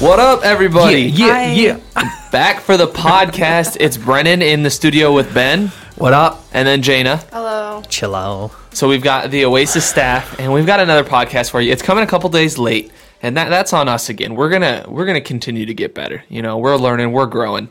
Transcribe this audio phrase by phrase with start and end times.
[0.00, 1.02] What up, everybody?
[1.02, 2.28] Yeah, yeah, yeah.
[2.32, 3.76] Back for the podcast.
[3.80, 6.42] It's Brennan in the studio with Ben What up?
[6.54, 7.18] and then Jana.
[7.30, 7.82] Hello.
[7.88, 8.50] Chill out.
[8.72, 11.70] So we've got the Oasis staff, and we've got another podcast for you.
[11.70, 12.90] It's coming a couple days late,
[13.22, 14.34] and that that's on us again.
[14.36, 16.24] We're gonna we're gonna continue to get better.
[16.30, 17.70] You know, we're learning, we're growing.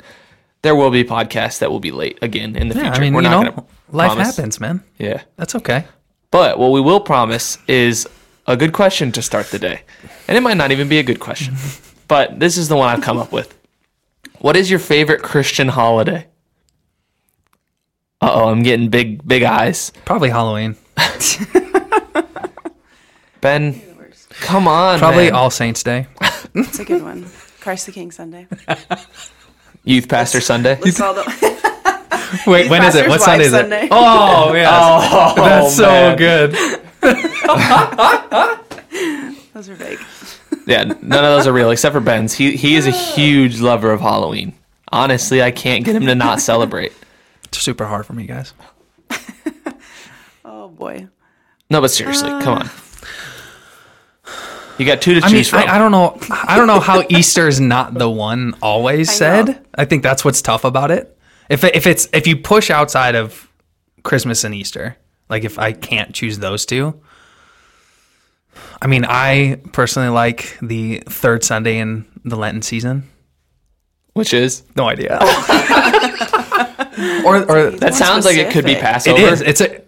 [0.61, 2.95] There will be podcasts that will be late again in the Yeah, future.
[2.97, 4.35] I mean, we're you not know, gonna life promise.
[4.35, 4.83] happens, man.
[4.99, 5.85] Yeah, That's okay.
[6.31, 8.07] but what we will promise is
[8.45, 9.81] a good question to start the day,
[10.27, 11.55] and it might not even be a good question,
[12.09, 13.57] but this is the one I've come up with.
[14.39, 16.27] What is your favorite Christian holiday?
[18.21, 19.93] Uh oh, I'm getting big big eyes.
[20.03, 20.75] Probably Halloween.
[23.41, 23.81] Ben,
[24.41, 24.99] come on.
[24.99, 25.33] Probably man.
[25.35, 26.07] All Saints Day.
[26.53, 27.25] It's a good one.
[27.61, 28.47] Christ the King Sunday.
[29.85, 30.77] Youth Pastor Sunday.
[30.81, 31.23] List all the-
[32.47, 33.07] Wait, when is it?
[33.07, 33.61] What Sunday is it?
[33.61, 33.87] Sunday.
[33.89, 34.69] Oh, yeah.
[34.71, 36.17] Oh, That's so man.
[36.17, 36.51] good.
[39.53, 39.97] Those are big.
[40.69, 42.33] Yeah, none of those are real except for Ben's.
[42.33, 44.53] He he is a huge lover of Halloween.
[44.91, 46.93] Honestly, I can't get him to not celebrate.
[47.45, 48.53] It's super hard for me, guys.
[50.45, 51.07] Oh boy.
[51.69, 52.69] No, but seriously, come on.
[54.77, 55.59] You got two to I mean, choose from.
[55.59, 56.17] I, I don't know.
[56.31, 59.47] I don't know how Easter is not the one always I said.
[59.47, 59.59] know.
[59.75, 61.17] I think that's what's tough about it.
[61.49, 63.49] If it- if it's if you push outside of
[64.03, 64.95] Christmas and Easter,
[65.29, 66.99] like if I can't choose those two,
[68.81, 73.03] I mean, I personally like the third Sunday in the Lenten season.
[74.13, 75.17] Which is No idea.
[77.25, 78.81] or or that sounds like it could be specific.
[78.81, 79.41] Passover it is.
[79.41, 79.81] It's a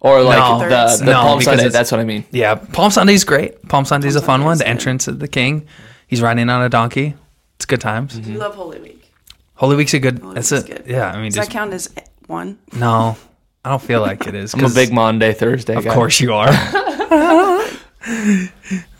[0.00, 0.58] or like No.
[0.68, 1.68] the, the No, Palm because Sunday.
[1.70, 2.24] That's what I mean.
[2.30, 2.54] yeah.
[2.54, 3.66] Palm Sunday's great.
[3.68, 4.58] Palm Sunday's a fun Sunday one.
[4.58, 4.70] The good.
[4.70, 5.66] entrance of the King.
[6.06, 7.14] He's riding on a donkey.
[7.56, 8.14] It's good times.
[8.18, 8.32] Mm-hmm.
[8.32, 9.10] you love Holy Week.
[9.54, 10.18] Holy Week's a good.
[10.20, 10.84] Holy that's Week's a good.
[10.86, 11.10] yeah.
[11.10, 11.90] I mean, Does just that count as
[12.26, 12.58] one?
[12.72, 13.16] no.
[13.66, 14.54] I don't feel like it is.
[14.54, 15.74] I'm a 'cause big Monday Thursday.
[15.74, 15.92] Of guy.
[15.92, 16.52] course you are.
[16.52, 17.72] Fat,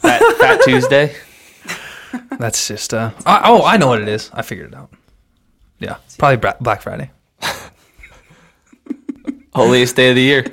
[0.03, 1.15] Fat Tuesday.
[2.39, 3.13] That's just uh.
[3.25, 4.29] I, oh, I know what it is.
[4.35, 4.91] I figured it out.
[5.79, 7.13] Yeah, probably Bra- Black Friday.
[9.55, 10.45] Holiest day of the year.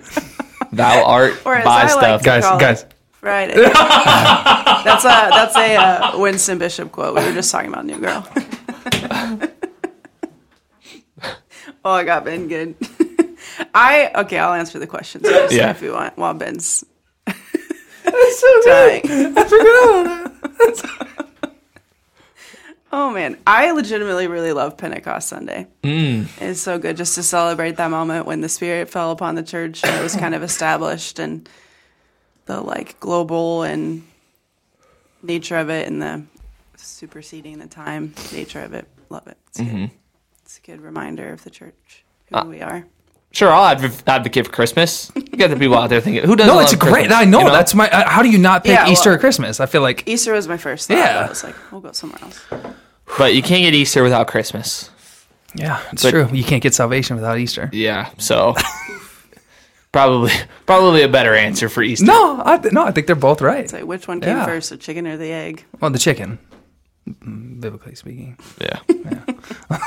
[0.72, 2.22] Thou art Or as buy I like stuff.
[2.22, 2.86] to Guys, call it guys.
[3.14, 3.56] Friday.
[3.56, 7.16] that's a that's a uh, Winston Bishop quote.
[7.16, 8.28] We were just talking about New Girl.
[11.84, 12.76] oh, I got Ben good.
[13.74, 14.40] I okay.
[14.40, 15.72] I'll answer the questions first Yeah.
[15.72, 16.18] if you want.
[16.18, 16.84] While Ben's
[18.35, 19.01] so dying.
[19.03, 19.38] Good.
[19.38, 20.31] I forgot.
[22.91, 25.68] oh man, I legitimately really love Pentecost Sunday.
[25.84, 26.28] Mm.
[26.41, 29.84] It's so good just to celebrate that moment when the Spirit fell upon the church
[29.84, 31.47] and it was kind of established and
[32.45, 34.03] the like global and
[35.22, 36.24] nature of it and the
[36.75, 38.88] superseding the time nature of it.
[39.09, 39.38] Love it.
[39.50, 39.91] It's, good.
[40.41, 42.85] it's a good reminder of the church, who we are.
[43.34, 45.12] Sure, I'll adv- advocate for Christmas.
[45.16, 46.94] You got the people out there thinking, who doesn't No, love it's great.
[47.08, 47.18] Christmas?
[47.18, 47.90] I know, You that's my.
[47.90, 49.60] Uh, how do you not pick Yeah, well- Easter or Christmas?
[49.60, 50.98] I feel like Easter was my first thought.
[50.98, 51.20] Yeah.
[51.22, 51.26] Yeah.
[51.26, 52.40] I was like, we'll go somewhere else.
[53.18, 54.92] But you can't get Easter without Christmas.
[55.56, 56.30] yeah, it's But- true.
[56.32, 57.70] You can't get salvation without Easter.
[57.74, 58.56] Yeah, so
[59.92, 60.32] probably
[60.68, 62.06] probably a better answer for Easter.
[62.06, 63.64] No, I th- no, I think they're both right.
[63.64, 64.46] It's like, which one came Yeah.
[64.46, 65.66] first, the chicken or the egg?
[65.80, 66.38] Well, the chicken,
[67.10, 68.38] mm, biblically speaking.
[68.62, 68.80] Yeah.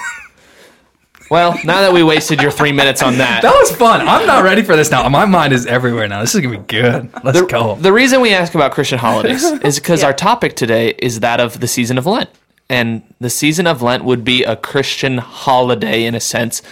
[1.30, 4.06] well, now that we wasted your three minutes on that, That was fun.
[4.06, 5.08] I'm not ready for this now.
[5.08, 6.20] My mind is everywhere now.
[6.20, 7.10] This is gonna be good.
[7.24, 7.74] Let's go.
[7.76, 10.06] the reason we ask about Christian holidays is because Yeah.
[10.08, 12.30] our topic today is that of the season of Lent.
[12.68, 16.62] And the season of Lent would be a Christian holiday in a sense.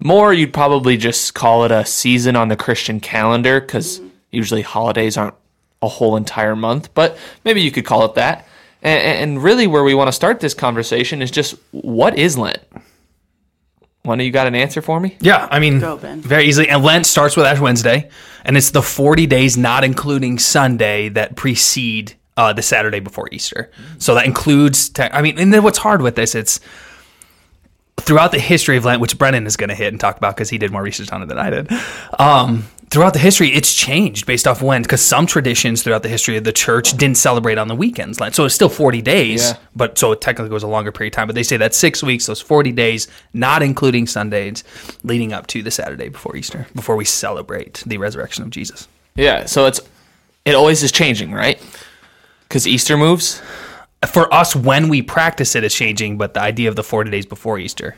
[0.00, 5.16] More, you'd probably just call it a season on the Christian calendar because usually holidays
[5.16, 5.34] aren't
[5.82, 8.46] a whole entire month, but maybe you could call it that.
[8.82, 9.00] And,
[9.32, 12.58] and really, where we want to start this conversation is just what is Lent?
[14.08, 15.16] One of you got an answer for me?
[15.20, 16.20] Yeah, I mean, Go, Ben.
[16.20, 16.68] very easily.
[16.68, 18.08] And Lent starts with Ash Wednesday,
[18.44, 23.70] and it's the 40 days, not including Sunday, that precede uh, the Saturday before Easter.
[23.98, 26.58] So that includes, te- I mean, and then what's hard with this, it's
[28.00, 30.48] throughout the history of Lent, which Brennan is going to hit and talk about because
[30.48, 31.70] he did more research on it than I did.
[32.18, 36.36] Um, throughout the history, it's changed based off when, because some traditions throughout the history
[36.36, 38.18] of the church didn't celebrate on the weekends.
[38.34, 39.56] So it's still 40 days, Yeah.
[39.76, 41.26] but so it technically goes a longer period of time.
[41.26, 44.64] But they say that's six weeks, those 40 days, not including Sundays,
[45.02, 48.88] leading up to the Saturday before Easter, before we celebrate the resurrection of Jesus.
[49.14, 49.80] Yeah, so it's
[50.44, 51.60] it always is changing, right?
[52.48, 53.42] Because Easter moves.
[54.06, 57.26] For us, when we practice it, it's changing, but the idea of the 40 days
[57.26, 57.96] before Easter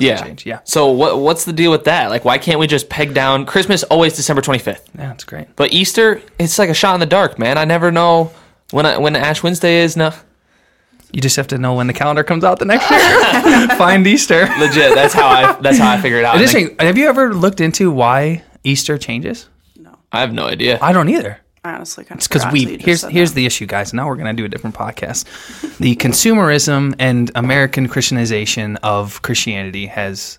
[0.00, 0.22] doesn't Yeah.
[0.22, 0.46] change.
[0.46, 0.60] Yeah.
[0.64, 2.10] So what what's the deal with that?
[2.10, 5.48] Like, why can't we just peg down Christmas always December twenty fifth, Yeah, that's great.
[5.56, 7.58] but Easter it's like a shot in the dark, man.
[7.58, 8.30] I never know
[8.70, 9.96] when I, when Ash Wednesday is.
[9.96, 10.12] No,
[11.12, 13.68] You just have to know when the calendar comes out the next year.
[13.78, 14.48] Find Easter.
[14.58, 14.94] legit.
[14.94, 16.36] That's how I that's how I figured it out.
[16.36, 16.80] It is And.
[16.80, 19.48] Have you ever looked into why Easter changes?
[19.76, 19.96] No.
[20.12, 20.78] I have no idea.
[20.82, 21.38] I don't either.
[21.66, 23.92] I honestly kind of It's because we here's here's the issue, guys.
[23.92, 25.24] Now we're gonna do a different podcast.
[25.78, 30.38] the consumerism and American Christianization of Christianity has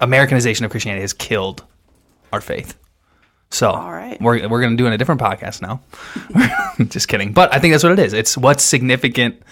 [0.00, 1.64] Americanization of Christianity has killed
[2.32, 2.76] our faith.
[3.50, 4.20] So All right.
[4.20, 5.80] we're we're gonna do it in a different podcast now.
[6.88, 8.12] just kidding, but I think that's what it is.
[8.12, 9.42] It's what's significant.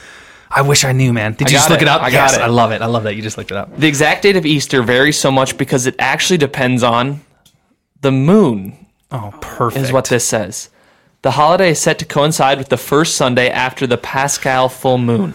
[0.51, 1.33] I wish I knew, man.
[1.33, 1.83] Did I you just look it.
[1.83, 2.03] it up?
[2.03, 2.43] I got yes, it.
[2.43, 2.83] I love it.
[2.83, 3.77] I love that you just looked it up.
[3.77, 7.21] The exact date of Easter varies so much because it actually depends on
[8.03, 9.85] the moon, Oh, perfect.
[9.85, 10.71] is what this says.
[11.27, 15.35] The holiday is set to coincide with the first Sunday after the Paschal full moon,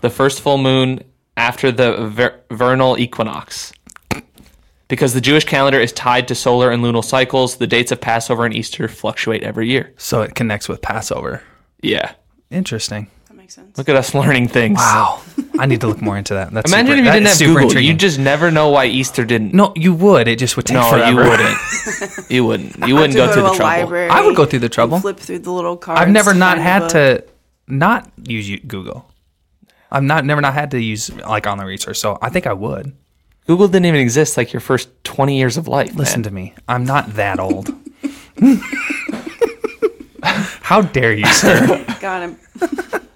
[0.00, 1.02] the first full moon
[1.36, 3.72] after the ver- vernal equinox.
[4.86, 8.44] Because the Jewish calendar is tied to solar and lunar cycles, the dates of Passover
[8.44, 9.92] and Easter fluctuate every year.
[9.96, 11.42] so it connects with Passover.
[11.82, 12.12] Yeah.
[12.52, 13.10] Interesting.
[13.56, 13.78] That makes sense.
[13.78, 14.78] Look at us learning things.
[14.78, 15.22] Wow.
[15.58, 16.50] I need to look more into that.
[16.52, 17.62] That's Imagine super, if you didn't have super Google.
[17.68, 17.90] intriguing.
[17.90, 19.52] You just never know why Easter didn't.
[19.54, 20.28] no, you would.
[20.28, 21.10] It just would take No, forever.
[21.24, 21.58] you wouldn't.
[22.30, 22.88] You wouldn't.
[22.88, 23.64] You wouldn't To go, through to the trouble.
[23.82, 24.08] library.
[24.08, 24.98] I would go through the trouble.
[25.00, 26.00] Flip through the little cards.
[26.00, 27.24] I've never not had to
[27.68, 29.10] not use Google.
[29.90, 32.54] I've not never not had to use like on the research, so I think I
[32.54, 32.94] would.
[33.46, 35.94] Google didn't even exist like your first 20 years of life.
[35.94, 36.24] Listen man.
[36.24, 36.54] to me.
[36.68, 37.68] I'm not that old.
[40.22, 41.84] How dare you, sir?
[42.00, 42.38] Got him.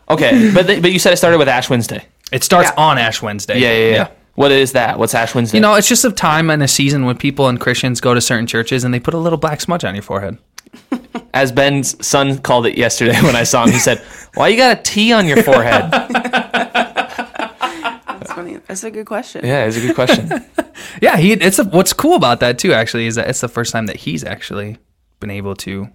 [0.08, 2.04] Okay, but th- but you said it started with Ash Wednesday.
[2.32, 2.82] It starts Yeah.
[2.84, 3.58] on Ash Wednesday.
[3.58, 4.08] Yeah, yeah, yeah.
[4.34, 4.98] What is that?
[4.98, 5.56] What's Ash Wednesday?
[5.58, 8.20] You know, it's just a time and a season when people and Christians go to
[8.20, 10.38] certain churches and they put a little black smudge on your forehead.
[11.34, 14.02] as Ben's son called it yesterday when I saw him, he said,
[14.34, 15.90] "Why you got a T on your forehead?"
[16.86, 18.58] That's funny.
[18.66, 19.44] That's a good question.
[19.44, 20.30] yeah, it's a good question.
[21.02, 21.32] Yeah, he.
[21.32, 22.72] It's a, what's cool about that too.
[22.72, 24.78] Actually, is that it's the first time that he's actually
[25.20, 25.88] been able to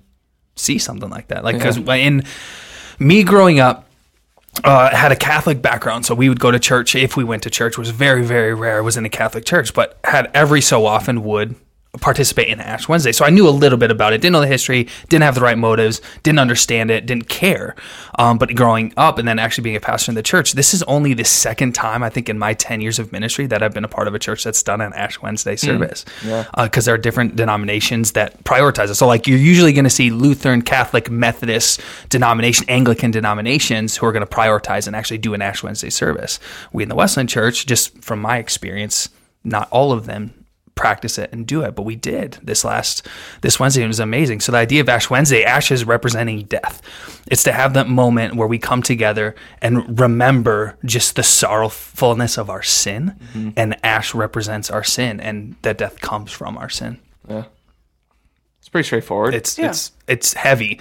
[0.55, 1.43] see something like that.
[1.43, 2.23] Like because in
[2.99, 3.87] me growing up,
[4.63, 7.50] uh, had a Catholic background, so we would go to church if we went to
[7.50, 7.77] church.
[7.77, 8.83] was very very rare.
[8.83, 11.56] Was in a Catholic church, but had every so often would
[11.99, 13.11] participate in Ash Wednesday.
[13.11, 14.21] So I knew a little bit about it.
[14.21, 14.88] Didn't know the history.
[15.09, 16.01] Didn't have the right motives.
[16.23, 17.05] Didn't understand it.
[17.05, 17.75] Didn't care.
[18.17, 20.83] Um, but growing up and then actually being a pastor in the church, this is
[20.83, 23.83] only the second time I think in my ten years of ministry that I've been
[23.83, 26.05] a part of a church that's done an Ash Wednesday service.
[26.25, 26.45] Yeah.
[26.57, 28.95] Because there are different denominations that prioritize it.
[28.95, 34.13] So like you're usually going to see Lutheran, Catholic, Methodist denomination, Anglican denominations who are
[34.13, 36.39] going to prioritize and actually do an Ash Wednesday service.
[36.71, 39.09] We in the Wesleyan Church, just from my experience,
[39.43, 40.33] not all of them
[40.75, 43.07] practice it and do it, but we did this last
[43.41, 43.83] this Wednesday.
[43.83, 44.39] It was amazing.
[44.39, 46.81] So the idea of Ash Wednesday, Ash is representing death.
[47.27, 52.50] It's to have that moment where we come together and remember just the sorrowfulness of
[52.50, 53.50] our sin, mm-hmm.
[53.57, 57.00] and Ash represents our sin, and that death comes from our sin.
[57.29, 57.45] Yeah,
[58.59, 59.33] it's pretty straightforward.
[59.35, 59.67] It's Yeah.
[59.69, 60.79] it's it's heavy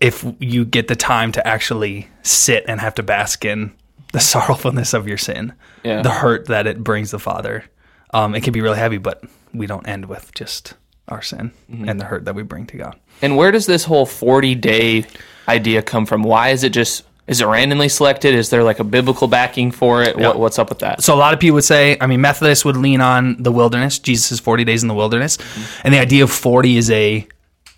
[0.00, 3.72] if you get the time to actually sit and have to bask in
[4.12, 5.52] the sorrowfulness of your sin,
[5.82, 6.02] Yeah.
[6.02, 7.64] the hurt that it brings the Father.
[8.14, 9.22] Um, it can be really heavy, but
[9.52, 10.74] we don't end with just
[11.08, 12.98] our sin and the hurt that we bring to God.
[13.22, 15.04] and where does this whole 40 day
[15.48, 16.22] idea come from?
[16.22, 18.34] Why is it just is it randomly selected?
[18.34, 20.16] Is there like a biblical backing for it?
[20.16, 21.02] What, what's up with that?
[21.02, 23.98] So a lot of people would say, I mean, Methodists would lean on the wilderness.
[23.98, 25.36] Jesus 40 days in the wilderness.
[25.84, 27.26] And the idea of 40 is a,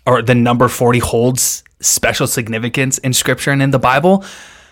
[0.05, 4.23] or the number 40 holds special significance in scripture and in the Bible.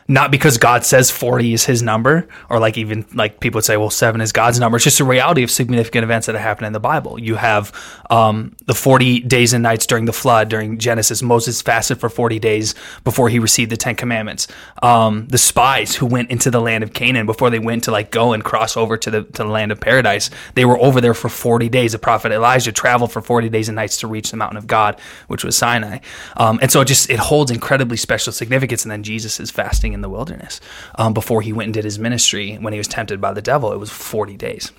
[0.09, 3.78] Not because God says 40 is his number, or like even like people would say,
[3.78, 4.75] well, seven is God's number.
[4.78, 7.19] It's just a reality of significant events that have happened in the Bible.
[7.19, 7.71] You have
[8.09, 11.21] um, the 40 days and nights during the flood, during Genesis.
[11.21, 12.73] Moses fasted for 40 days
[13.04, 14.47] before he received the Ten Commandments.
[14.81, 18.09] Um, the spies who went into the land of Canaan before they went to like
[18.09, 21.13] go and cross over to the, to the land of paradise, they were over there
[21.13, 21.92] for 40 days.
[21.92, 24.99] The prophet Elijah traveled for 40 days and nights to reach the mountain of God,
[25.28, 25.99] which was Sinai.
[26.35, 28.85] Um, and so it just, it holds incredibly special significance.
[28.85, 30.61] And then Jesus is fasting in the wilderness
[30.95, 33.71] um, before he went and did his ministry when he was tempted by the devil.
[33.73, 34.71] It was 40 days.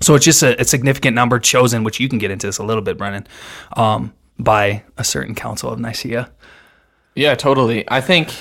[0.00, 2.64] So it's just a, a significant number chosen, which you can get into this a
[2.64, 3.26] little bit, Brennan,
[3.76, 6.30] um, by a certain council of Nicaea.
[7.14, 7.88] Yeah, totally.
[7.88, 8.34] I think.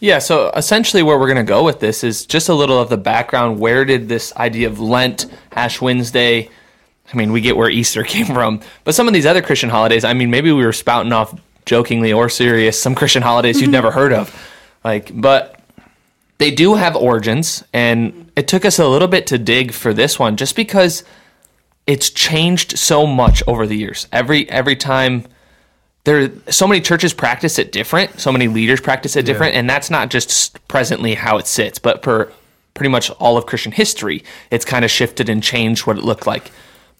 [0.00, 2.88] Yeah, so essentially where we're going to go with this is just a little of
[2.88, 3.58] the background.
[3.58, 6.50] Where did this idea of Lent, Ash Wednesday,
[7.12, 10.04] I mean, we get where Easter came from, but some of these other Christian holidays,
[10.04, 13.90] I mean, maybe we were spouting off jokingly or serious some Christian holidays you'd never
[13.90, 14.34] heard of.
[14.86, 15.58] Like, but
[16.38, 20.16] they do have origins, and it took us a little bit to dig for this
[20.16, 21.02] one just because
[21.88, 24.06] it's changed so much over the years.
[24.12, 25.24] Every every time
[26.04, 29.90] there so many churches practice it different so many leaders practice it different and that's
[29.90, 32.32] not just presently how it sits but for
[32.74, 36.24] pretty much all of christian history it's kind of shifted and changed what it looked
[36.24, 36.52] like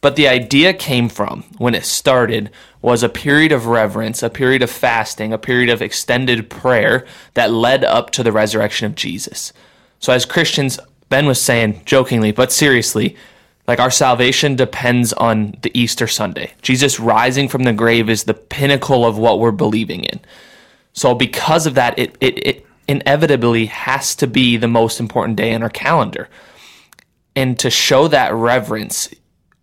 [0.06, 2.48] but the idea came from when it started
[2.80, 7.50] was a period of reverence a period of fasting a period of extended prayer that
[7.50, 9.52] led up to the resurrection of jesus
[9.98, 13.16] so as christians ben was saying jokingly but seriously
[13.66, 16.52] Like our salvation depends on the Easter Sunday.
[16.62, 20.20] Jesus rising from the grave is the pinnacle of what we're believing in.
[20.92, 25.52] So because of that, it it, it inevitably has to be the most important day
[25.52, 26.28] in our calendar.
[27.34, 29.10] And to show that reverence,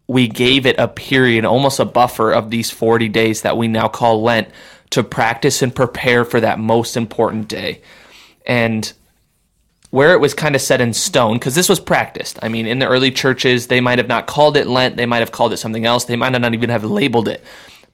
[0.08, 3.88] we gave it a period, almost a buffer of these 40 days that we now
[3.88, 4.50] call Lent
[4.92, 7.82] to practice and prepare for that most important day.
[8.46, 8.92] And
[9.90, 12.40] where it was kind of set in stone, because this was practiced.
[12.42, 15.20] I mean, in the early churches, they might have not called it Lent, they might
[15.20, 17.44] have called it something else, they might not even have labeled it.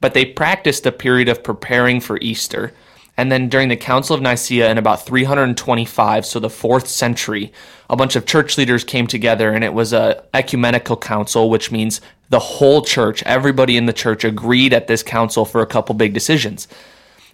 [0.00, 2.72] But they practiced a period of preparing for Easter.
[3.20, 7.52] And then during the Council of Nicaea in about 325, so the fourth century,
[7.90, 12.00] a bunch of church leaders came together and it was a ecumenical council, which means
[12.30, 16.14] the whole church, everybody in the church agreed at this council for a couple big
[16.14, 16.66] decisions.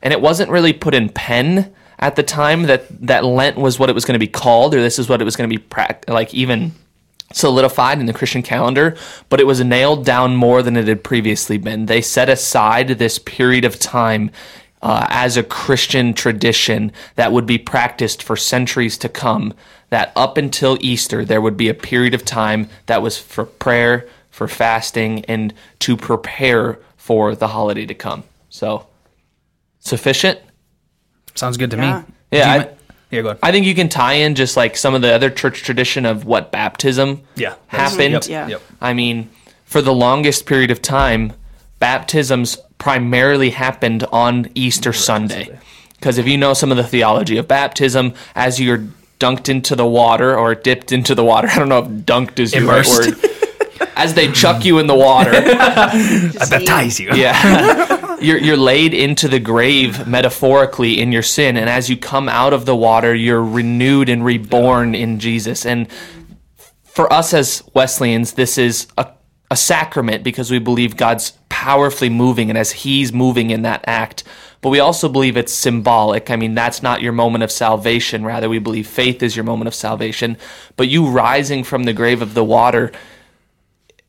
[0.03, 3.89] And it wasn't really put in pen at the time that that Lent was what
[3.89, 5.63] it was going to be called, or this is what it was going to be
[5.63, 6.73] pra- like even
[7.33, 8.97] solidified in the Christian calendar,
[9.29, 11.87] but it was nailed down more than it had previously been.
[11.87, 14.33] They set aside this period of time
[14.83, 19.55] uh, as a Christian tradition that would be practiced for centuries to come.
[19.91, 24.09] That up until Easter, there would be a period of time that was for prayer,
[24.31, 28.25] for fasting, and to prepare for the holiday to come.
[28.49, 28.87] So,
[29.79, 30.41] sufficient?
[31.35, 31.99] Sounds good to Yeah.
[32.01, 32.05] me.
[32.33, 32.65] Yeah, I- mi-
[33.13, 33.39] yeah, go ahead.
[33.43, 36.25] I think you can tie in just like some of the other church tradition of
[36.25, 38.13] what baptism Yeah, happened.
[38.13, 38.49] yep, Yeah.
[38.49, 38.63] yep.
[38.81, 39.31] I mean,
[39.65, 41.33] for the longest period of time,
[41.79, 45.59] baptisms primarily happened on Easter Sunday.
[45.95, 48.85] Because if you know some of the theology of baptism, as you're
[49.19, 52.55] dunked into the water or dipped into the water, I don't know if dunked is
[52.55, 53.15] your right word.
[53.95, 57.15] As they chuck you in the water, I baptize you.
[57.15, 58.17] yeah.
[58.21, 62.53] you're you're laid into the grave metaphorically in your sin and as you come out
[62.53, 65.67] of the water you're renewed and reborn in Jesus.
[65.67, 65.89] And
[66.85, 69.07] for us as Wesleyans this is a
[69.51, 74.25] a sacrament because we believe God's powerfully moving and as he's moving in that act.
[74.61, 76.31] But we also believe it's symbolic.
[76.31, 78.25] I mean, that's not your moment of salvation.
[78.25, 80.37] Rather, we believe faith is your moment of salvation.
[80.77, 82.93] But you rising from the grave of the water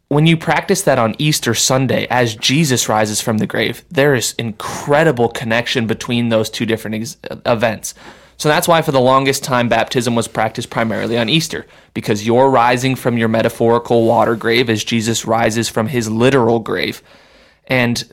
[0.10, 4.34] when you practice that on Easter Sunday, as Jesus rises from the grave, there is
[4.38, 7.94] incredible connection between those two different ex- events.
[8.38, 12.50] So that's why, for the longest time, baptism was practiced primarily on Easter, because you're
[12.50, 17.01] rising from your metaphorical water grave as Jesus rises from his literal grave.
[17.65, 18.12] And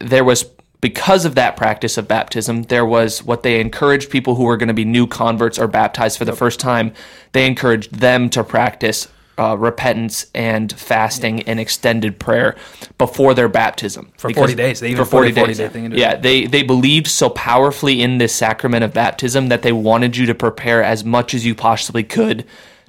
[0.00, 0.44] there was,
[0.80, 4.66] because of that practice of baptism, there was what they encouraged people who were going
[4.68, 6.92] to be new converts or baptized for the first time,
[7.30, 9.06] they encouraged them to practice
[9.38, 12.56] uh, repentance and fasting and extended prayer
[12.98, 14.80] before their baptism For 40 days.
[14.80, 15.58] They even for 40 40 days.
[15.58, 16.00] day thing into it.
[16.00, 20.26] yeah, they they believed so powerfully in this sacrament of baptism that they wanted you
[20.26, 22.44] to prepare as much as you possibly could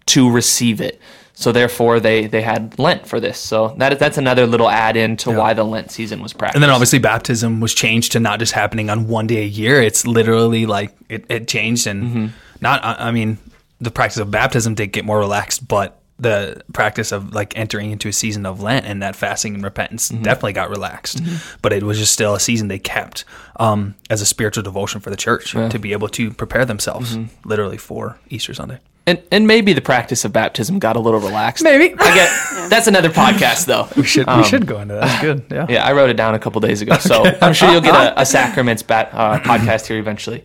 [0.07, 0.99] to receive it.
[1.33, 3.37] So therefore, they they had Lent for this.
[3.37, 6.55] So that that's another little add in to why the Lent season was practiced.
[6.55, 9.79] And then obviously baptism was changed to not just happening on one day a year.
[9.81, 12.27] It's literally like it, it changed and Mm-hmm.
[12.61, 12.81] not.
[12.83, 13.37] I mean,
[13.79, 18.07] the practice of baptism did get more relaxed, but the practice of like entering into
[18.09, 20.24] a season of Lent and that fasting and repentance Mm-hmm.
[20.24, 21.21] definitely got relaxed.
[21.62, 23.24] But it was just still a season they kept
[23.59, 27.47] um, as a spiritual devotion for the church to be able to prepare themselves Mm-hmm.
[27.50, 28.79] literally for Easter Sunday.
[29.05, 31.63] and and maybe the practice of baptism got a little relaxed.
[31.63, 31.93] Maybe.
[31.97, 32.29] I get
[32.69, 33.88] that's another podcast though.
[33.95, 35.01] We should we should go into that.
[35.01, 35.45] That's good.
[35.51, 35.65] Yeah.
[35.75, 38.21] Yeah, I wrote it down a couple days ago, so I'm sure you'll get a,
[38.21, 40.43] a sacraments bat, uh, podcast here eventually.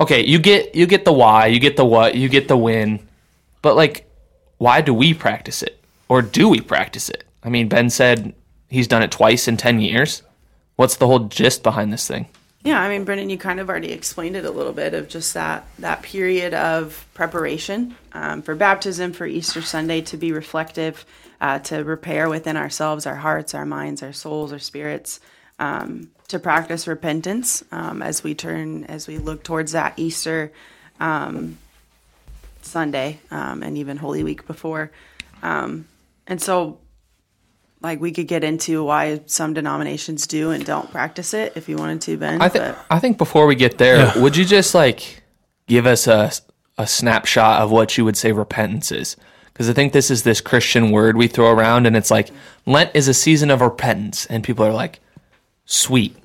[0.00, 3.00] Okay, you get you get the why, you get the what, you get the when,
[3.62, 4.07] but like,
[4.58, 7.24] why do we practice it, or do we practice it?
[7.42, 8.34] I mean, Ben said
[8.68, 10.22] he's done it twice in ten years.
[10.76, 12.26] What's the whole gist behind this thing?
[12.64, 15.34] Yeah, I mean, Brennan, you kind of already explained it a little bit of just
[15.34, 21.06] that that period of preparation um, for baptism, for Easter Sunday, to be reflective,
[21.40, 25.20] uh, to repair within ourselves, our hearts, our minds, our souls, our spirits,
[25.58, 30.52] um, to practice repentance um, as we turn, as we look towards that Easter
[31.00, 31.58] um,
[32.68, 34.90] Sunday um, and even Holy Week before,
[35.42, 35.86] um,
[36.26, 36.78] and so
[37.80, 41.76] like we could get into why some denominations do and don't practice it if you
[41.76, 42.42] wanted to, Ben.
[42.42, 45.22] I think but- I think before we get there, would you just like
[45.66, 46.30] give us a
[46.76, 49.16] a snapshot of what you would say repentance is?
[49.52, 52.30] Because I think this is this Christian word we throw around, and it's like
[52.66, 55.00] Lent is a season of repentance, and people are like,
[55.64, 56.16] "Sweet,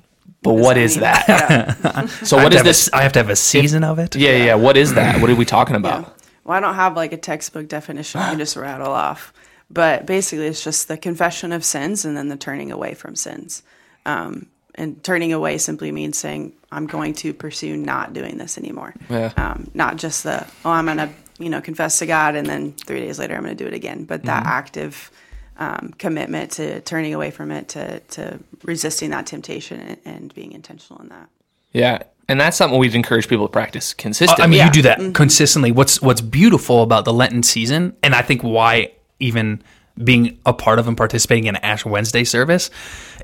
[0.42, 2.06] but what is that?" Yeah.
[2.24, 2.90] So what is have to have a- this?
[2.92, 4.14] I have to have a season of it.
[4.14, 4.54] Yeah, yeah, yeah.
[4.54, 5.20] What is that?
[5.20, 6.13] What are we talking about?
[6.44, 9.32] Well, I don't have like a textbook definition I can just rattle off.
[9.70, 13.62] But basically, it's just the confession of sins and then the turning away from sins.
[14.04, 18.94] Um, and turning away simply means saying, I'm going to pursue not doing this anymore.
[19.08, 19.32] Yeah.
[19.36, 22.72] Um, not just the, oh, I'm going to, you know, confess to God and then
[22.72, 24.04] three days later I'm going to do it again.
[24.04, 25.10] But that active
[25.56, 30.52] um, commitment to turning away from it, to to resisting that temptation, and, and being
[30.52, 31.28] intentional in that.
[31.72, 32.02] Yeah.
[32.28, 34.44] And that's something we'd encourage people to practice consistently.
[34.44, 34.66] I mean, Yeah.
[34.66, 35.12] you do that mm-hmm.
[35.12, 35.72] consistently.
[35.72, 39.62] What's What's beautiful about the Lenten season, and I think why even
[40.02, 42.68] being a part of and participating in Ash Wednesday service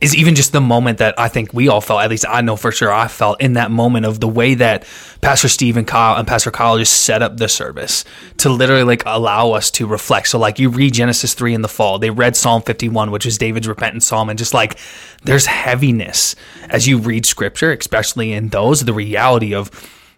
[0.01, 2.01] is even just the moment that I think we all felt.
[2.01, 4.87] At least I know for sure I felt in that moment of the way that
[5.21, 8.05] Pastor Steve and Kyle and Pastor Kyle just set up the service
[8.39, 10.29] to literally like allow us to reflect.
[10.29, 13.27] So like you read Genesis three in the fall, they read Psalm fifty one, which
[13.27, 14.79] is David's repentant psalm, and just like
[15.25, 16.37] there's heaviness
[16.69, 19.71] as you read Scripture, especially in those the reality of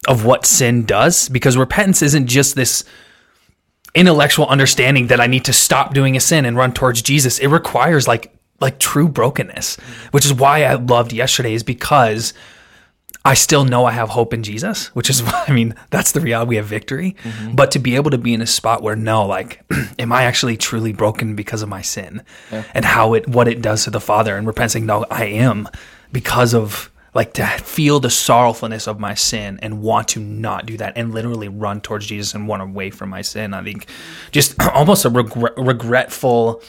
[0.06, 2.84] of what sin does because repentance isn't just this
[3.94, 7.38] intellectual understanding that I need to stop doing a sin and run towards Jesus.
[7.38, 9.76] It requires like like true brokenness,
[10.12, 12.32] which is why I loved yesterday is because
[13.24, 16.20] I still know I have hope in Jesus, which is why I mean that's the
[16.20, 17.16] reality we have victory.
[17.22, 17.54] Mm-hmm.
[17.54, 19.62] But to be able to be in a spot where no, like,
[19.98, 22.22] am I actually truly broken because of my sin,
[22.74, 25.68] and how it what it does to the Father, and repenting, no, I am
[26.12, 30.76] because of like to feel the sorrowfulness of my sin and want to not do
[30.78, 33.52] that and literally run towards Jesus and run away from my sin.
[33.52, 33.86] I think
[34.30, 36.62] just almost a regret, regretful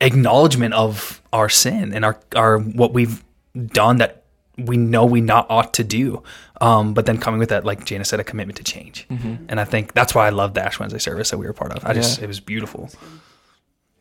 [0.00, 3.24] acknowledgement of our sin and our our what we've
[3.54, 4.24] done that
[4.58, 6.22] we know we not ought to do.
[6.60, 9.06] Um, but then coming with that, like Jana said, a commitment to change.
[9.48, 11.72] And I think that's why I love the Ash Wednesday service that we were part
[11.72, 11.84] of.
[11.84, 12.90] I just it was beautiful.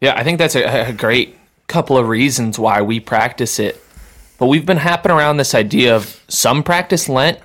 [0.02, 1.38] Yeah, I think that's a, a great
[1.68, 3.82] couple of reasons why we practice it.
[4.38, 7.40] But we've been happing around this idea of some practice Lent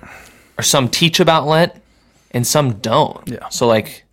[0.57, 1.73] or some teach about Lent
[2.31, 3.27] and some don't.
[3.27, 3.47] Yeah.
[3.49, 4.03] So like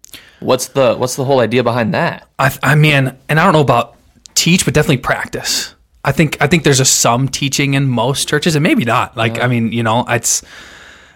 [0.40, 2.28] what's the what's the whole idea behind that?
[2.38, 3.96] I, I mean, and I don't know about
[4.34, 5.74] teach, but definitely practice.
[6.04, 9.16] I think I think there's a some teaching in most churches, and maybe not.
[9.16, 10.42] Like, I mean, you know, it's,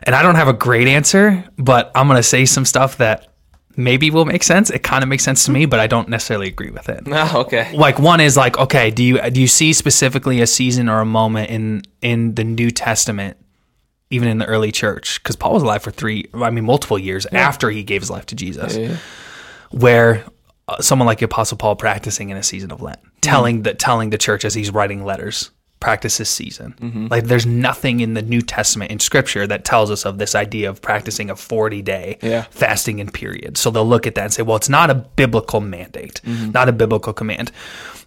[0.02, 3.31] and I don't have a great answer, but I'm gonna say some stuff that
[3.76, 4.70] maybe will make sense.
[4.70, 7.04] It kind of makes sense to me, but I don't necessarily agree with it.
[7.12, 7.76] Oh, okay.
[7.76, 11.04] Like one is like, okay, do you do you see specifically a season or a
[11.04, 13.36] moment in in the New Testament,
[14.10, 15.22] even in the early church?
[15.22, 18.26] Because Paul was alive for three, I mean, multiple years after he gave his life
[18.26, 18.76] to Jesus
[19.72, 20.24] where
[20.68, 24.10] uh, someone like the Apostle Paul practicing in a season of Lent, telling the telling
[24.10, 25.50] the church as he's writing letters,
[25.82, 26.74] practice this season.
[26.80, 27.08] Mm-hmm.
[27.08, 30.70] Like there's nothing in the New Testament in Scripture that tells us of this idea
[30.70, 32.42] of practicing a 40 day Yeah.
[32.50, 33.58] fasting and period.
[33.58, 36.52] So they'll look at that and say, well, it's not a biblical mandate, mm-hmm.
[36.52, 37.50] not a biblical command.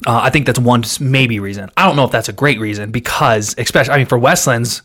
[0.08, 1.70] Uh, I think that's one maybe reason.
[1.76, 4.82] I don't know if that's a great reason because, especially, I mean, for Wesleyans,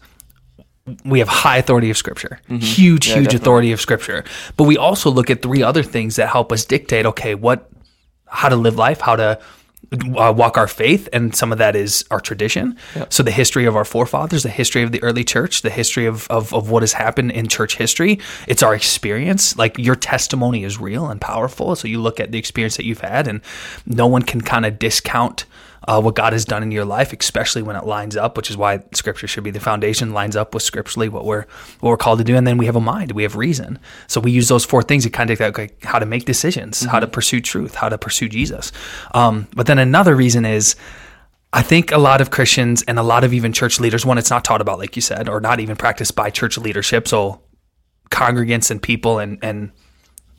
[1.04, 2.56] we have high authority of scripture mm-hmm.
[2.56, 4.24] huge huge authority of scripture
[4.56, 7.70] but we also look at three other things that help us dictate okay what
[8.26, 9.38] how to live life how to
[9.92, 12.76] uh, walk our faith and some of that is our tradition.
[13.08, 16.28] So the history of our forefathers the history of the early church the history of,
[16.30, 19.56] of, of what has happened in church history it's our experience.
[19.56, 21.74] Like your testimony is real and powerful.
[21.76, 23.40] So you look at the experience that you've had and
[23.86, 25.44] no one can kind of discount
[25.88, 28.56] uh, what God has done in your life, especially when it lines up, which is
[28.56, 30.12] why Scripture should be the foundation.
[30.12, 31.46] Lines up with scripturally what we're
[31.80, 33.78] what we're called to do, and then we have a mind, we have reason.
[34.06, 37.00] So we use those four things to kind of like how to make decisions, how
[37.00, 38.72] to pursue truth, how to pursue Jesus.
[39.12, 40.76] Um, but then another reason is.
[41.52, 44.30] I think a lot of Christians and a lot of even church leaders, one, it's
[44.30, 47.08] not taught about, like you said, or not even practiced by church leadership.
[47.08, 47.42] So
[48.12, 49.72] congregants and people and, and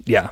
[0.06, 0.30] yeah,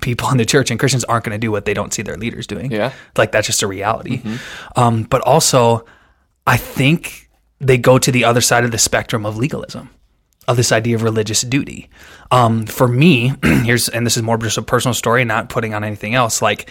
[0.00, 2.16] people in the church and Christians aren't going to do what they don't see their
[2.16, 2.70] leaders doing.
[2.70, 2.92] Yeah.
[3.16, 4.22] Like that's just a reality.
[4.76, 5.84] Um, but also,
[6.46, 7.28] I think
[7.60, 9.90] they go to the other side of the spectrum of legalism,
[10.46, 11.90] of this idea of religious duty.
[12.30, 15.84] Um, for me, here's, and this is more just a personal story, not putting on
[15.84, 16.40] anything else.
[16.40, 16.70] Like,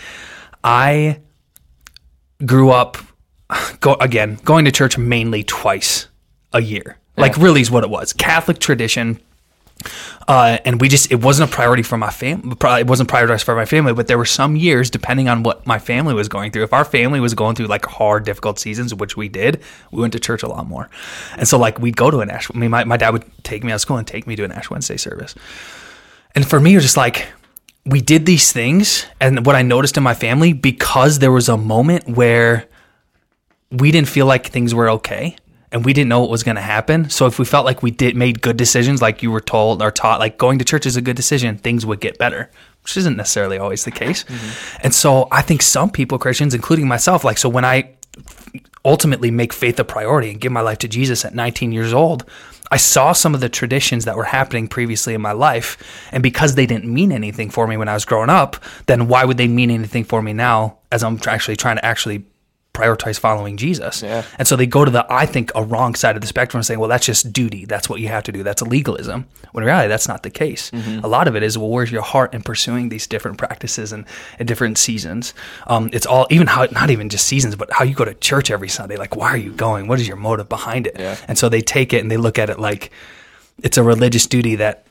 [0.63, 1.19] I
[2.45, 2.97] grew up,
[3.79, 6.07] go again, going to church mainly twice
[6.53, 6.97] a year.
[7.19, 8.13] Like, really is what it was.
[8.13, 9.19] Catholic tradition,
[10.27, 12.55] uh, and we just it wasn't a priority for my family.
[12.79, 15.79] It wasn't prioritized for my family, but there were some years, depending on what my
[15.79, 16.63] family was going through.
[16.63, 19.61] If our family was going through like hard, difficult seasons, which we did,
[19.91, 20.89] we went to church a lot more.
[21.37, 22.49] And so like we'd go to an Ash.
[22.53, 24.43] I mean, my, my dad would take me out of school and take me to
[24.43, 25.35] an Ash Wednesday service.
[26.35, 27.27] And for me, it was just like
[27.85, 31.55] we did these things, and what I noticed in my family because there was a
[31.55, 32.67] moment where
[33.71, 35.37] we didn't feel like things were okay
[35.71, 37.09] and we didn't know what was going to happen.
[37.09, 39.91] So if we felt like we did made good decisions, like you were told or
[39.91, 42.49] taught, like going to church is a good decision, things would get better,
[42.83, 44.23] which isn't necessarily always the case.
[44.23, 44.77] Mm-hmm.
[44.83, 47.95] And so I think some people, Christians, including myself, like so when I
[48.85, 52.23] ultimately make faith a priority and give my life to Jesus at 19 years old,
[52.71, 55.77] I saw some of the traditions that were happening previously in my life.
[56.11, 59.25] And because they didn't mean anything for me when I was growing up, then why
[59.25, 62.25] would they mean anything for me now as I'm actually trying to actually
[62.77, 64.01] prioritize following Jesus.
[64.01, 64.23] Yeah.
[64.37, 66.79] And so they go to the, I think, a wrong side of the spectrum saying,
[66.79, 67.65] well, that's just duty.
[67.65, 68.43] That's what you have to do.
[68.43, 69.25] That's legalism.
[69.51, 70.71] When in reality, that's not the case.
[71.03, 74.05] A lot of it is, well, where's your heart in pursuing these different practices and,
[74.39, 75.33] and different seasons?
[75.65, 78.51] Um, it's all, even how, not even just seasons, but how you go to church
[78.51, 78.97] every Sunday.
[78.97, 79.87] Like, why are you going?
[79.87, 80.95] What is your motive behind it?
[80.99, 81.17] Yeah.
[81.27, 82.91] And so they take it and they look at it like
[83.63, 84.86] it's a religious duty that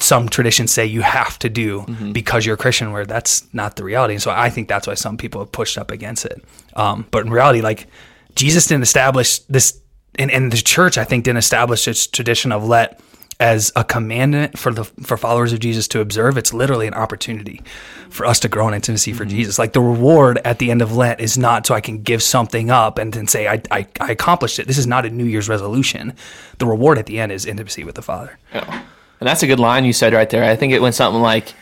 [0.00, 2.12] some traditions say you have to do Mm-hmm.
[2.12, 4.14] because you're a Christian, where that's not the reality.
[4.14, 6.42] And so I think that's why some people have pushed up against it.
[6.74, 7.86] Um, but in reality, like
[8.34, 9.80] Jesus didn't establish this,
[10.18, 12.92] and, and the church I think didn't establish this tradition of Lent
[13.38, 16.38] as a commandment for the for followers of Jesus to observe.
[16.38, 17.62] It's literally an opportunity
[18.08, 19.58] for us to grow in intimacy for Jesus.
[19.58, 22.70] Like the reward at the end of Lent is not so I can give something
[22.70, 24.66] up and then say I, I, I accomplished it.
[24.66, 26.14] This is not a New Year's resolution.
[26.58, 28.38] The reward at the end is intimacy with the Father.
[28.54, 28.82] Yeah.
[29.20, 30.44] And that's a good line you said right there.
[30.44, 31.54] I think it went something like,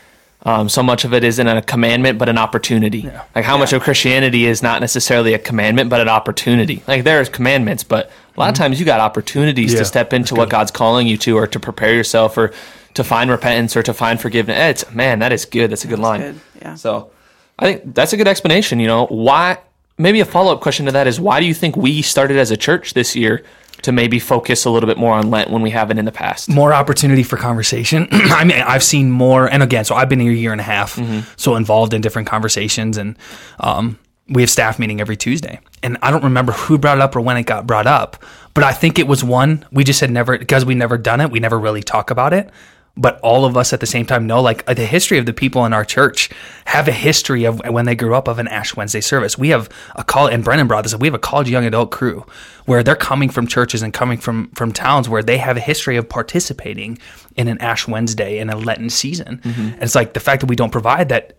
[0.43, 3.09] um, so much of it isn't a commandment, but an opportunity.
[3.33, 6.83] Like how much of Christianity is not necessarily a commandment, but an opportunity.
[6.87, 10.35] Like there's commandments, but a lot of times you got opportunities Yeah, to step into
[10.35, 12.53] what God's calling you to, or to prepare yourself, or
[12.93, 14.83] to find repentance, or to find forgiveness.
[14.83, 15.71] It's man, that is good.
[15.71, 16.21] That's a good line.
[16.21, 16.75] good, yeah.
[16.75, 17.09] So
[17.57, 18.79] I think that's a good explanation.
[18.79, 19.57] You know why?
[19.97, 22.51] Maybe a follow up question to that is why do you think we started as
[22.51, 23.43] a church this year
[23.85, 26.49] to maybe focus a little bit more on Lent when we haven't in the past?
[26.49, 28.07] more opportunity for conversation.
[28.11, 30.65] I mean, I've seen more, and again, so I've been here a year and a
[30.65, 30.99] half,
[31.37, 33.17] so involved in different conversations, and
[33.59, 35.59] um, we have staff meeting every Tuesday.
[35.83, 38.63] And I don't remember who brought it up or when it got brought up, but
[38.63, 41.29] I think it was one we just had never because we never done it.
[41.29, 42.49] We never really talk about it.
[42.97, 45.33] But all of us at the same time know, like uh, the history of the
[45.33, 46.29] people in our church
[46.65, 49.37] have a history of when they grew up of an Ash Wednesday service.
[49.37, 51.01] We have a call, and Brennan brought this up.
[51.01, 52.25] We have a college young adult crew
[52.65, 55.97] where they're coming from churches and coming from from towns where they have a history
[55.97, 56.97] of participating
[57.35, 59.39] in an Ash Wednesday in a Lenten season.
[59.43, 59.61] Mm-hmm.
[59.61, 61.37] And it's like the fact that we don't provide that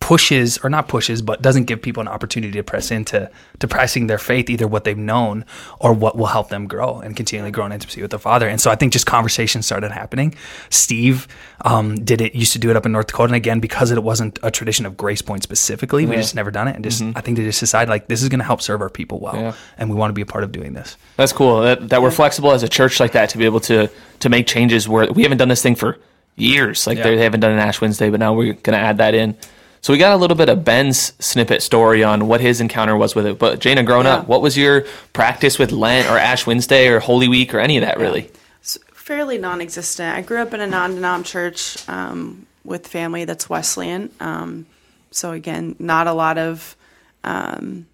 [0.00, 4.06] pushes or not pushes but doesn't give people an opportunity to press into to pressing
[4.06, 5.44] their faith either what they've known
[5.78, 8.60] or what will help them grow and continually grow in intimacy with the father and
[8.60, 10.34] so i think just conversations started happening
[10.70, 11.28] steve
[11.66, 14.02] um, did it used to do it up in north dakota and again because it
[14.02, 17.20] wasn't a tradition of grace point specifically we just never done it and just i
[17.20, 19.52] think they just decided like this is going to help serve our people well Yeah.
[19.76, 21.60] and we want to be a part of doing this That's cool.
[21.60, 23.88] That, that we're flexible as a church like that to be able to
[24.20, 25.98] to make changes where we haven't done this thing for
[26.36, 26.86] years.
[26.86, 27.04] Like Yeah.
[27.04, 29.36] they haven't done an Ash Wednesday, but now we're going to add that in.
[29.82, 33.14] So we got a little bit of Ben's snippet story on what his encounter was
[33.14, 33.38] with it.
[33.38, 34.16] But Jana, growing Yeah.
[34.16, 37.78] up, what was your practice with Lent or Ash Wednesday or Holy Week or any
[37.78, 38.30] of that really?
[38.60, 40.14] It's fairly non-existent.
[40.14, 44.10] I grew up in a non-denom church um, with family that's Wesleyan.
[44.20, 44.66] Um,
[45.10, 46.76] so again, not a lot of
[47.24, 47.86] um,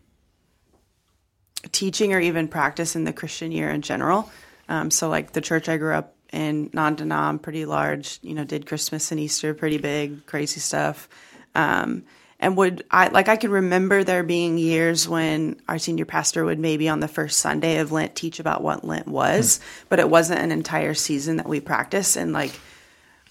[1.72, 4.30] teaching or even practice in the Christian year in general.
[4.68, 8.18] Um, so like the church I grew up in, non-denom, pretty large.
[8.22, 11.08] You know, did Christmas and Easter pretty big, crazy stuff.
[11.56, 12.04] Um,
[12.38, 16.58] and would I like I can remember there being years when our senior pastor would
[16.58, 20.40] maybe on the first Sunday of Lent teach about what Lent was, but it wasn't
[20.40, 22.52] an entire season that we practiced and like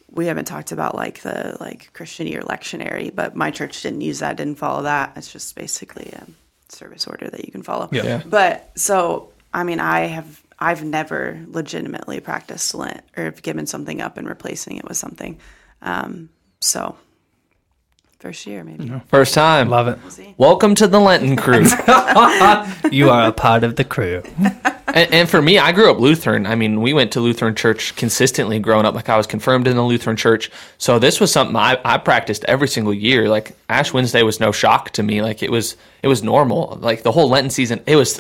[0.09, 4.19] we haven't talked about like the like Christian year lectionary, but my church didn't use
[4.19, 5.13] that, didn't follow that.
[5.15, 6.25] It's just basically a
[6.69, 7.89] service order that you can follow.
[7.91, 8.03] Yeah.
[8.03, 8.21] Yeah.
[8.25, 14.01] But so I mean I have I've never legitimately practiced Lent or have given something
[14.01, 15.37] up and replacing it with something.
[15.83, 16.97] Um, so
[18.25, 18.91] first year maybe.
[19.05, 19.69] First time.
[19.69, 20.33] love it See?
[20.35, 21.59] Welcome to the Lenten crew.
[22.91, 24.23] you are a part of the crew
[24.87, 26.47] and, and for me, I grew up Lutheran.
[26.47, 28.95] I mean, we went to Lutheran church consistently growing up.
[28.95, 32.43] Like I was confirmed in the Lutheran church, so this was something I, I practiced
[32.45, 33.29] every single year.
[33.29, 35.21] Like Ash Wednesday was no shock to me.
[35.21, 36.79] Like it was it was normal.
[36.81, 38.19] Like the whole Lenten season, it was.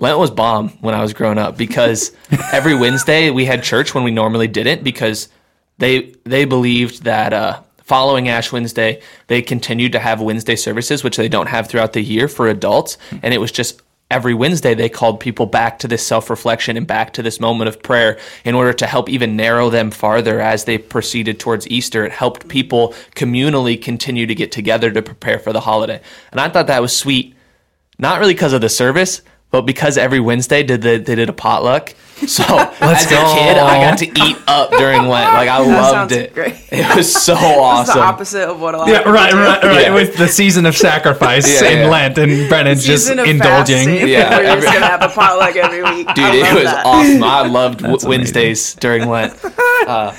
[0.00, 2.10] Lent was bomb when I was growing up because
[2.52, 5.28] every Wednesday we had church when we normally didn't because
[5.76, 11.16] they they believed that uh, following Ash Wednesday they continued to have Wednesday services, which
[11.16, 14.88] they don't have throughout the year for adults, and it was just every Wednesday they
[14.88, 18.54] called people back to this self reflection and back to this moment of prayer in
[18.54, 22.04] order to help even narrow them farther as they proceeded towards Easter.
[22.04, 26.00] It helped people communally continue to get together to prepare for the holiday,
[26.30, 27.34] and I thought that was sweet
[27.98, 29.20] not really because of the service,
[29.50, 31.94] but because every Wednesday did the, they did a potluck.
[32.26, 32.42] So
[32.80, 33.34] as a go.
[33.34, 35.32] kid, I got to eat up during Lent.
[35.32, 36.34] Like I loved it.
[36.34, 36.54] great.
[36.70, 37.96] It was so awesome.
[37.98, 39.36] the opposite of what a lot Yeah, of people right, do.
[39.38, 39.80] right, right.
[39.82, 39.90] Yeah.
[39.90, 41.88] It was the season of sacrifice Yeah, in yeah.
[41.88, 43.86] Lent, and Brennan's just of indulging.
[43.88, 46.06] fasting, Yeah, where you're every- just gonna have a potluck every week.
[46.14, 46.84] Dude, I it was that.
[46.86, 47.24] awesome.
[47.24, 49.34] I loved w- Wednesdays during Lent.
[49.86, 50.12] Uh,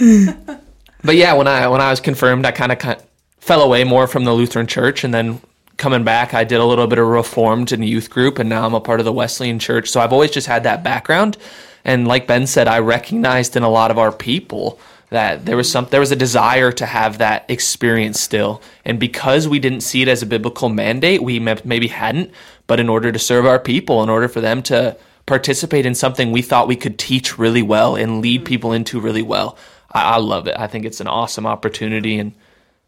[1.04, 3.04] but yeah, when I when I was confirmed, I kind of
[3.39, 5.39] fell away more from the Lutheran Church, and then
[5.82, 8.76] coming back, I did a little bit of Reformed in youth group, and now I'm
[8.76, 9.89] a part of the Wesleyan Church.
[9.89, 11.38] So I've always just had that background,
[11.84, 15.70] and like Ben said, I recognized in a lot of our people that there was
[15.70, 18.62] some there was a desire to have that experience still.
[18.86, 22.32] And because we didn't see it as a biblical mandate we maybe hadn't
[22.67, 26.32] but in order to serve our people in order for them to participate in something
[26.32, 28.46] we thought we could teach really well and lead mm-hmm.
[28.46, 29.58] people into really well
[29.91, 30.56] i, I love it.
[30.58, 32.34] I think it's an awesome opportunity and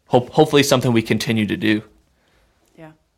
[0.06, 1.82] hope, hopefully something we continue to do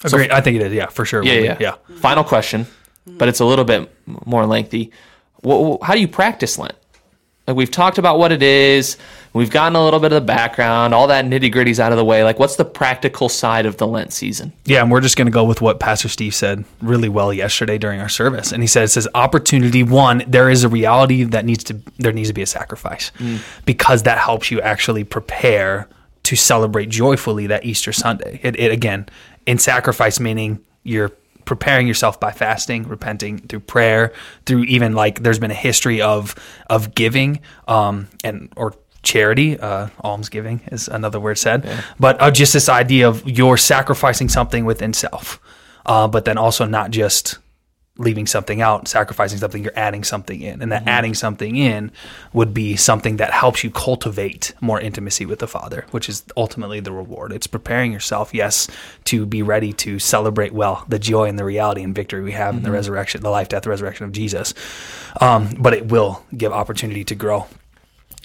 [0.04, 0.30] Agreed.
[0.30, 0.72] I think it is.
[0.72, 1.22] Yeah, for sure.
[1.24, 1.74] yeah yeah yeah.
[1.96, 2.66] final question
[3.06, 3.90] but it's a little bit
[4.24, 4.90] more lengthy
[5.44, 6.74] how do you practice lent
[7.46, 8.96] like we've talked about what it is
[9.32, 12.04] we've gotten a little bit of the background all that nitty gritty's out of the
[12.04, 15.26] way like what's the practical side of the lent season Yeah, and we're just going
[15.26, 18.50] to go with what Pastor Steve said really well yesterday during our service.
[18.50, 20.24] And he said, "It says opportunity one.
[20.26, 23.36] There is a reality that needs to there needs to be a sacrifice hmm.
[23.64, 25.88] because that helps you actually prepare
[26.24, 28.40] to celebrate joyfully that Easter Sunday.
[28.42, 29.06] It, it again
[29.46, 31.12] in sacrifice meaning you're
[31.44, 34.12] preparing yourself by fasting, repenting through prayer,
[34.44, 36.34] through even like there's been a history of
[36.68, 41.66] of giving um, and or charity, uh, almsgiving is another word said,
[41.98, 45.40] but uh, just this idea of you're sacrificing something within self,
[45.86, 47.38] uh, but then also not just
[47.98, 50.60] leaving something out, sacrificing something, you're adding something in.
[50.60, 51.90] And that adding something in
[52.32, 56.80] would be something that helps you cultivate more intimacy with the Father, which is ultimately
[56.80, 57.32] the reward.
[57.32, 58.68] It's preparing yourself, yes,
[59.04, 62.56] to be ready to celebrate well the joy and the reality and victory we have
[62.56, 64.52] in the resurrection, the life, death, resurrection of Jesus.
[65.20, 67.46] Um, but it will give opportunity to grow.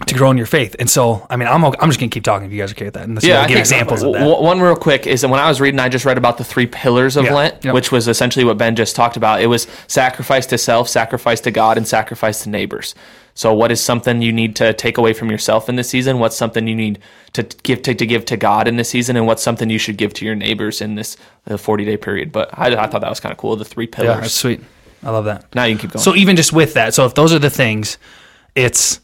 [0.07, 2.23] To grow in your faith, and so I mean, I'm okay, I'm just gonna keep
[2.23, 4.25] talking if you guys are okay with that, and yeah, I give examples of that.
[4.41, 6.65] One real quick is that when I was reading, I just read about the three
[6.65, 7.33] pillars of Yeah.
[7.33, 7.73] Lent, Yep.
[7.73, 9.41] which was essentially what Ben just talked about.
[9.41, 12.93] It was sacrifice to self, sacrifice to God, and sacrifice to neighbors.
[13.35, 16.19] So, what is something you need to take away from yourself in this season?
[16.19, 16.99] What's something you need
[17.33, 19.95] to give to, to give to God in this season, and what's something you should
[19.97, 21.15] give to your neighbors in this
[21.49, 22.31] uh, forty day period?
[22.31, 23.55] But I, I thought that was kind of cool.
[23.55, 24.21] The three Yeah, pillars.
[24.21, 24.61] that's sweet.
[25.03, 25.53] I love that.
[25.55, 26.03] now you can keep going.
[26.03, 27.97] So even just with that, so if those are the things,
[28.55, 28.99] it's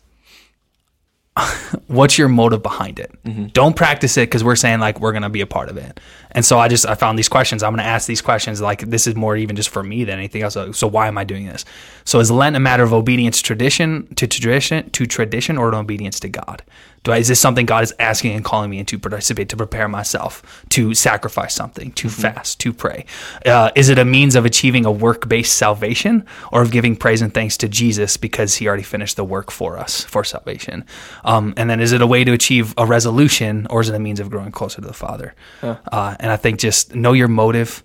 [1.88, 3.12] what's your motive behind it?
[3.23, 3.47] Mm-hmm.
[3.47, 6.00] Don't practice it because we're saying like we're gonna be a part of it.
[6.32, 7.63] And so I just I found these questions.
[7.63, 8.62] I'm gonna ask these questions.
[8.62, 10.58] Like this is more even just for me than anything else.
[10.78, 11.65] So, why am I doing this?
[12.06, 16.19] So is Lent a matter of obedience tradition to tradition to tradition or an obedience
[16.21, 16.63] to God?
[17.04, 19.88] Do I, is this something God is asking and calling me into participate to prepare
[19.88, 23.06] myself to sacrifice something, to fast, to pray?
[23.46, 27.22] Uh, is it a means of achieving a work based salvation or of giving praise
[27.22, 30.86] and thanks to Jesus because he already finished the work for us for salvation?
[31.24, 34.00] Um, and then is it a way to achieve a resolution or is it a
[34.00, 35.34] means of growing closer to the Father?
[35.92, 37.84] Uh, and I think just know your motive.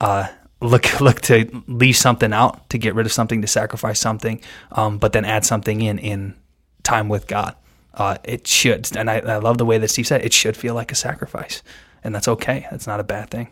[0.00, 0.26] Uh,
[0.60, 4.40] look look to leave something out to get rid of something to sacrifice something
[4.72, 6.34] um, but then add something in in
[6.82, 7.54] time with god
[7.96, 10.74] uh, it should and I, I love the way that steve said it should feel
[10.74, 11.62] like a sacrifice
[12.02, 13.48] and that's okay that's not a bad thing.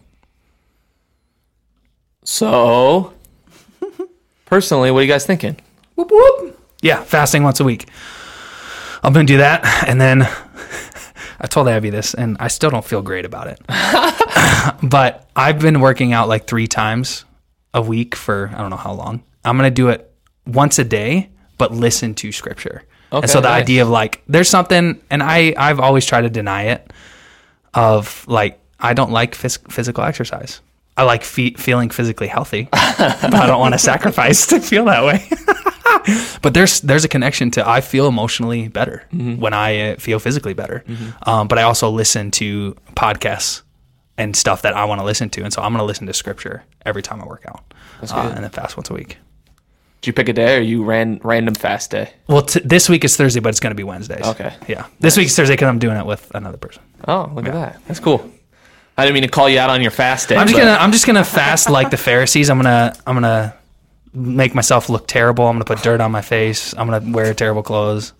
[2.24, 3.12] So,
[4.44, 5.56] personally, what are you guys thinking?
[6.82, 7.88] yeah fasting once a week.
[9.02, 10.22] I'm gonna do that and then
[11.40, 13.60] i told abby this and i still don't feel great about it.
[14.82, 17.24] But i've been working out like three times
[17.74, 19.24] a week for i don't know how long.
[19.44, 20.12] I'm gonna do it
[20.46, 22.84] once a day but listen to scripture
[23.20, 23.62] and so the nice.
[23.62, 26.92] idea of like there's something and i i've always tried to deny it
[27.74, 30.60] of like i don't like phys- physical exercise
[30.96, 35.04] i like fe- feeling physically healthy but i don't want to sacrifice to feel that
[35.04, 35.28] way
[36.42, 40.54] but there's there's a connection to I feel emotionally better when I uh, feel physically
[40.54, 40.84] better.
[41.26, 43.62] Um, but I also listen to podcasts
[44.16, 46.12] and stuff that I want to listen to, and so I'm going to listen to
[46.12, 47.72] scripture every time I work out,
[48.12, 49.18] uh, and then fast once a week.
[50.02, 52.12] Did you pick a day or you ran random fast day?
[52.26, 54.24] Well, t- this week is Thursday, but it's going to be Wednesdays.
[54.26, 54.52] Okay.
[54.66, 56.82] Yeah, this week is Thursday because I'm doing it with another person.
[57.06, 57.80] Oh, look at that.
[57.86, 58.28] That's cool.
[58.98, 60.36] I didn't mean to call you out on your fast day.
[60.36, 62.50] I'm just but- gonna I'm just gonna fast like the Pharisees.
[62.50, 63.54] I'm gonna I'm gonna
[64.12, 65.46] make myself look terrible.
[65.46, 66.74] I'm gonna put dirt on my face.
[66.76, 68.12] I'm gonna wear terrible clothes.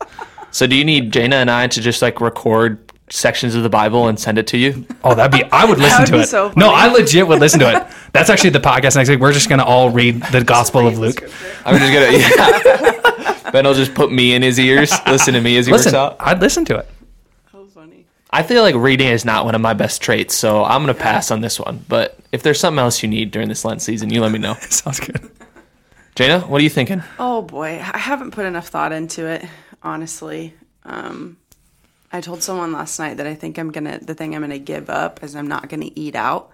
[0.53, 4.09] So do you need Jaina and I to just like record sections of the Bible
[4.09, 4.87] and send it to you?
[5.05, 5.45] Oh, that'd be.
[5.53, 6.27] I would listen would to be it.
[6.29, 6.71] so no.
[6.73, 7.87] I legit would listen to it.
[8.13, 9.21] That's actually the podcast next week.
[9.21, 11.23] We're just gonna all read the Gospel of Luke.
[11.65, 12.13] I'm just gonna.
[13.43, 13.51] Yeah.
[13.53, 15.95] ben will just put me in his ears, listen to me as he Listen, works
[15.95, 16.17] out.
[16.21, 16.89] I'd listen to it.
[17.53, 18.07] That was funny.
[18.31, 21.31] I feel like reading is not one of my best traits, so I'm gonna pass
[21.31, 21.85] on this one.
[21.89, 24.55] But if there's something else you need during this Lent season, you let me know.
[24.71, 25.31] Sounds good.
[26.15, 27.03] Jaina, what are you thinking?
[27.19, 29.45] Oh boy, I haven't put enough thought into it,
[29.83, 30.55] honestly.
[30.85, 31.37] Um,
[32.13, 34.91] I told someone last night that I think I'm gonna the thing I'm gonna give
[34.91, 36.51] up is I'm not gonna eat out,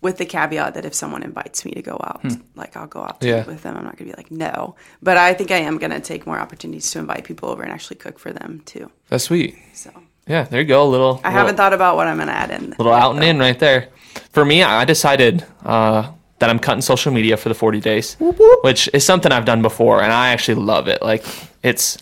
[0.00, 2.24] with the caveat that if someone invites me to go out,
[2.56, 3.40] like I'll go out to Yeah.
[3.42, 3.76] eat with them.
[3.76, 6.90] I'm not gonna be like no, but I think I am gonna take more opportunities
[6.92, 8.90] to invite people over and actually cook for them too.
[9.08, 9.56] That's sweet.
[9.74, 9.90] So
[10.26, 10.82] Yeah, there you go.
[10.84, 11.20] A little.
[11.24, 12.70] I haven't thought about what I'm gonna add in.
[12.78, 13.88] little out and in right there.
[14.32, 18.16] For me, I decided uh, that I'm cutting social media for the 40 days,
[18.62, 21.02] which is something I've done before, and I actually love it.
[21.02, 21.24] Like
[21.62, 21.98] it's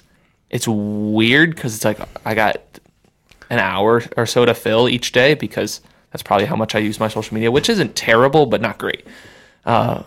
[0.50, 2.56] it's weird because it's like I got
[3.50, 6.98] an hour or so to fill each day because that's probably how much I use
[6.98, 9.04] my social media, which isn't terrible, but not great.
[9.64, 10.04] Uh,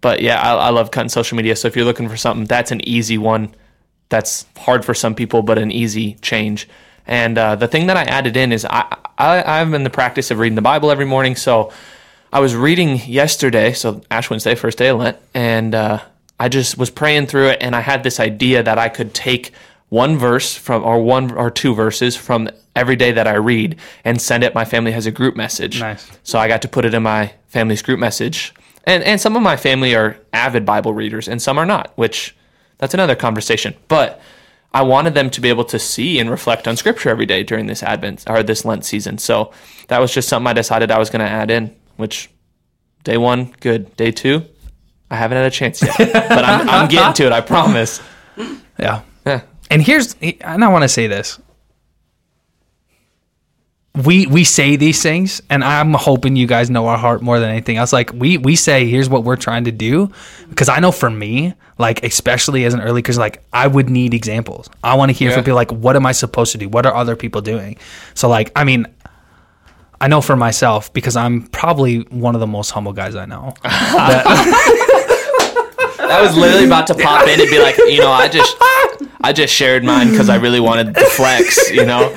[0.00, 1.54] but yeah, I, I love cutting social media.
[1.56, 3.54] So if you're looking for something, that's an easy one.
[4.08, 6.68] That's hard for some people, but an easy change.
[7.06, 10.30] And uh, the thing that I added in is I, I I'm in the practice
[10.30, 11.36] of reading the Bible every morning.
[11.36, 11.72] So
[12.32, 16.00] I was reading yesterday, so Ash Wednesday, first day of Lent, and uh,
[16.38, 19.52] I just was praying through it, and I had this idea that I could take
[19.88, 24.20] one verse from, or one or two verses from every day that I read, and
[24.20, 24.54] send it.
[24.54, 26.10] My family has a group message, Nice.
[26.22, 29.42] so I got to put it in my family's group message, and and some of
[29.42, 32.34] my family are avid Bible readers, and some are not, which
[32.78, 34.20] that's another conversation, but.
[34.74, 37.66] I wanted them to be able to see and reflect on scripture every day during
[37.66, 39.16] this Advent or this Lent season.
[39.16, 39.50] So
[39.88, 42.28] that was just something I decided I was going to add in, which
[43.02, 43.96] day one, good.
[43.96, 44.44] Day two,
[45.10, 47.32] I haven't had a chance yet, but I'm, I'm getting to it.
[47.32, 48.02] I promise.
[48.78, 49.00] Yeah.
[49.24, 49.40] Yeah.
[49.70, 51.40] And here's, and I want to say this.
[54.04, 57.50] We we say these things, and I'm hoping you guys know our heart more than
[57.50, 57.92] anything else.
[57.92, 60.10] Like we we say, here's what we're trying to do,
[60.50, 64.14] because I know for me, like especially as an early, because like I would need
[64.14, 64.68] examples.
[64.84, 65.36] I want to hear Yeah.
[65.36, 66.68] from people like, what am I supposed to do?
[66.68, 67.76] What are other people doing?
[68.14, 68.86] So like, I mean,
[70.00, 73.54] I know for myself because I'm probably one of the most humble guys I know.
[76.10, 78.56] I was literally about to pop in and be like, you know, I just,
[79.20, 81.70] I just shared mine because I really wanted to flex.
[81.70, 82.14] You know,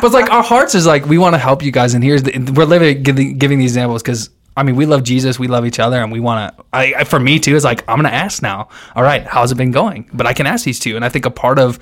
[0.00, 2.38] but like our hearts is like we want to help you guys, and here's the,
[2.54, 5.78] we're living giving, giving these examples because I mean we love Jesus, we love each
[5.78, 6.64] other, and we want to.
[6.72, 8.68] I for me too is like I'm gonna ask now.
[8.94, 10.08] All right, how's it been going?
[10.12, 11.78] But I can ask these two, and I think a part of.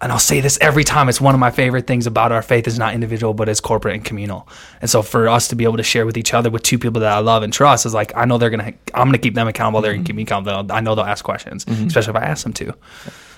[0.00, 1.08] And I'll say this every time.
[1.08, 3.94] It's one of my favorite things about our faith is not individual, but it's corporate
[3.94, 4.48] and communal.
[4.80, 7.00] And so for us to be able to share with each other with two people
[7.00, 8.74] that I love and trust is like I know they're gonna.
[8.94, 9.80] I'm gonna keep them accountable.
[9.80, 10.48] They're gonna keep me mm-hmm.
[10.48, 10.72] accountable.
[10.72, 11.86] I know they'll ask questions, mm-hmm.
[11.88, 12.74] especially if I ask them to.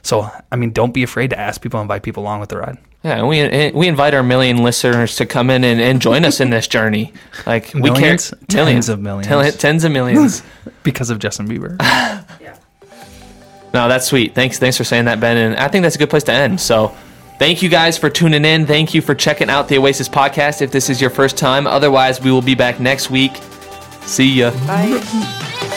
[0.03, 2.79] So I mean, don't be afraid to ask people, invite people along with the ride.
[3.05, 3.17] yeah.
[3.19, 6.51] And we we invite our million listeners to come in and, and join us in
[6.51, 7.13] this journey.
[7.47, 8.31] Like we Millions?
[8.31, 9.27] care, Tens of millions.
[9.27, 10.43] Ten- tens of millions.
[10.83, 11.77] because of Justin Bieber.
[13.73, 14.35] No, that's sweet.
[14.35, 15.37] Thanks, thanks for saying that, Ben.
[15.37, 16.61] And I think that's a good place to end.
[16.61, 16.95] So,
[17.39, 18.67] thank you guys for tuning in.
[18.67, 20.61] Thank you for checking out the Oasis podcast.
[20.61, 23.37] If this is your first time, otherwise we will be back next week.
[24.03, 24.51] See ya.
[24.67, 25.77] Bye.